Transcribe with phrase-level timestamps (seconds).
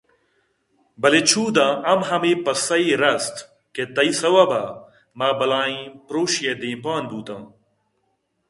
[1.01, 3.35] بلے چُوداں ہم ہمے پسّہ ئے رَست
[3.73, 4.79] کہ تئی سَوَب ءَ
[5.17, 7.43] ما بلاہیں پرٛوشے ءِ دیمپان بُوتاں